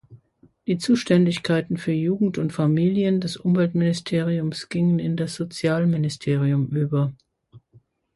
Die 0.65 0.79
Zuständigkeiten 0.79 1.77
für 1.77 1.91
Jugend 1.91 2.39
und 2.39 2.51
Familien 2.53 3.21
des 3.21 3.37
Umweltministeriums 3.37 4.67
gingen 4.67 4.97
in 4.97 5.15
das 5.15 5.35
Sozialministerium 5.35 6.69
über. 6.69 7.13